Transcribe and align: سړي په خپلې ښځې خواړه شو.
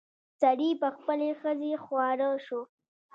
سړي 0.41 0.69
په 0.81 0.87
خپلې 0.95 1.29
ښځې 1.41 1.73
خواړه 1.83 2.29
شو. 2.45 2.61